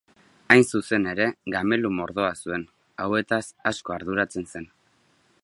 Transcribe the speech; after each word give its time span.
Hain 0.53 0.63
zuzen 0.77 1.03
ere, 1.11 1.27
gamelu 1.55 1.91
mordoa 1.99 2.33
zuen, 2.47 2.65
hauetaz 3.05 3.43
asko 3.75 3.97
arduratzen 3.99 4.51
zen. 4.55 4.69